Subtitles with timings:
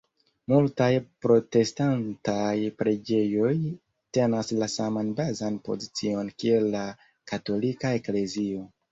[0.51, 0.85] Multaj
[1.23, 3.51] protestantaj preĝejoj
[4.17, 6.81] tenas la saman bazan pozicion kiel la
[7.33, 8.65] katolika eklezio.